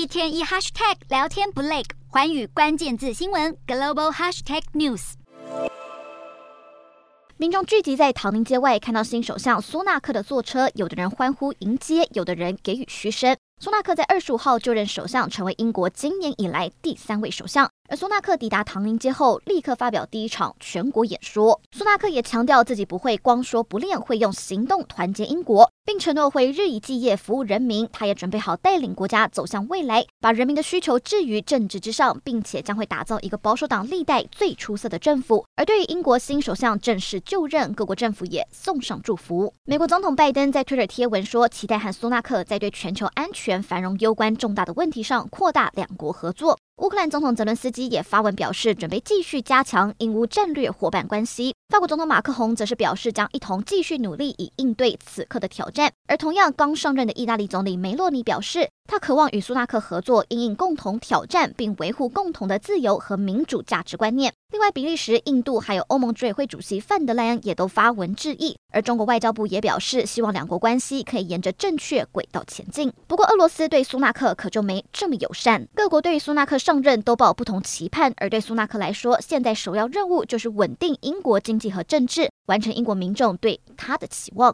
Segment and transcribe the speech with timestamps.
[0.00, 5.12] 一天一 hashtag 聊天不累，环宇关键字新闻 global hashtag news。
[7.36, 13.36] 民众聚集在唐宁街外，看到新首相苏纳克的坐车，有的人欢呼迎接，有的人给予嘘声。
[13.62, 17.68] 苏纳克在二十五号就任首相，成为英国今年以来第三位首相。
[17.90, 21.60] 而苏纳克抵达唐宁街后，立刻发表第一场全国演说。
[21.76, 27.86] 苏纳克也强调自己不会光说不练，会用行动团结英国，并承诺会日以继夜服务人民。
[27.92, 35.44] 他也准备好带领国家走向未来，把人民的需求置于政治之上，并且将会打造一个保守党历代最出色的政府。
[35.56, 39.52] 而对于英国新首相正式就任，各国政府也送上祝福。
[39.64, 46.58] 美国总统拜登在推特贴文说，期待和苏纳克在对全球安全繁荣攸关重大的问题上扩大两国合作。
[46.76, 51.54] 乌克兰总统泽伦斯基也发文表示，准备继续加强英乌战略伙伴关系。
[51.68, 55.92] 法国总统马克宏则是表示，将一同继续努力，以应对此刻的挑战。
[56.08, 64.34] 而同样刚上任的意大利总理梅洛尼表示，他渴望与苏纳克合作，因应共同挑战，并维护共同的自由和民主价值观念。
[64.50, 68.56] 另外，比利时、印度还有欧盟执委会主席范德莱恩也都发文致意。
[68.72, 72.92] 而中国外交部也表示，希望两国关系可以沿着正确轨道前进。
[73.06, 75.68] 不过，俄罗斯对苏纳克可就没这么友善。
[75.72, 84.48] 各国对于苏纳克上任都抱不同期盼，而对苏纳克来说，现在首要任务就是稳定英国经济和政治，完成英国民众对他的期望。